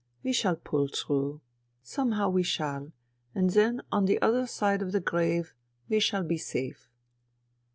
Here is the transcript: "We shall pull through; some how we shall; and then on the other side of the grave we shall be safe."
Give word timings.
"We 0.23 0.33
shall 0.33 0.55
pull 0.55 0.87
through; 0.87 1.41
some 1.83 2.13
how 2.13 2.31
we 2.31 2.41
shall; 2.41 2.91
and 3.35 3.51
then 3.51 3.83
on 3.91 4.05
the 4.05 4.19
other 4.19 4.47
side 4.47 4.81
of 4.81 4.93
the 4.93 4.99
grave 4.99 5.53
we 5.89 5.99
shall 5.99 6.23
be 6.23 6.39
safe." 6.39 6.89